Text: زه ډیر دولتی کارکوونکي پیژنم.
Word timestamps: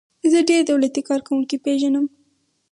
زه 0.31 0.39
ډیر 0.49 0.61
دولتی 0.71 1.01
کارکوونکي 1.09 1.57
پیژنم. 1.65 2.05